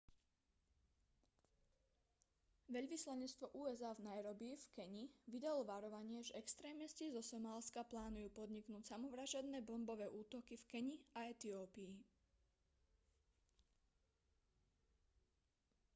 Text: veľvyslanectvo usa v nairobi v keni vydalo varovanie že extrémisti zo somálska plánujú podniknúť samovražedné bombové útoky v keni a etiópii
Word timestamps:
veľvyslanectvo 2.75 3.45
usa 3.65 3.89
v 3.93 4.01
nairobi 4.09 4.51
v 4.57 4.65
keni 4.75 5.05
vydalo 5.33 5.61
varovanie 5.71 6.19
že 6.25 6.33
extrémisti 6.43 7.05
zo 7.15 7.21
somálska 7.31 7.81
plánujú 7.91 8.27
podniknúť 8.39 8.81
samovražedné 8.91 9.59
bombové 9.69 10.05
útoky 10.21 10.53
v 10.57 10.65
keni 10.73 10.95
a 11.17 11.29
etiópii 11.33 11.95